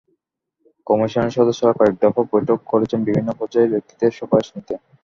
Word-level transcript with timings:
কমিশনের 0.87 1.35
সদস্যরা 1.37 1.73
কয়েক 1.79 1.95
দফা 2.01 2.21
বৈঠকও 2.31 2.69
করেছেন 2.71 2.99
বিভিন্ন 3.07 3.29
পর্যায়ের 3.39 3.71
ব্যক্তিদের 3.73 4.11
সুপারিশ 4.17 4.47
নিতে। 4.55 4.73